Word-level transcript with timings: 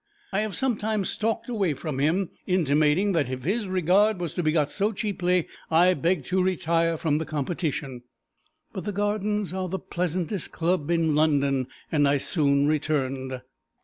I 0.33 0.39
have 0.39 0.55
sometimes 0.55 1.09
stalked 1.11 1.47
away 1.47 1.75
from 1.75 1.99
him, 1.99 2.31
intimating 2.47 3.11
that 3.11 3.29
if 3.29 3.43
his 3.43 3.67
regard 3.67 4.19
was 4.19 4.33
to 4.33 4.41
be 4.41 4.51
got 4.51 4.71
so 4.71 4.91
cheaply 4.91 5.47
I 5.69 5.93
begged 5.93 6.25
to 6.29 6.41
retire 6.41 6.97
from 6.97 7.19
the 7.19 7.25
competition, 7.25 8.01
but 8.73 8.85
the 8.85 8.91
Gardens 8.93 9.53
are 9.53 9.69
the 9.69 9.77
pleasantest 9.77 10.51
club 10.51 10.89
in 10.89 11.13
London, 11.13 11.67
and 11.91 12.07
I 12.09 12.17
soon 12.17 12.65
returned. 12.65 13.41